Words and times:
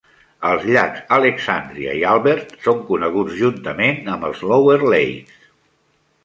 Els 0.51 0.63
llacs 0.75 1.01
Alexandria 1.17 1.93
i 1.99 2.01
Albert 2.13 2.55
són 2.69 2.79
coneguts 2.87 3.37
juntament 3.43 4.01
amb 4.15 4.27
els 4.31 4.43
Lower 4.53 4.81
Lakes. 4.95 5.39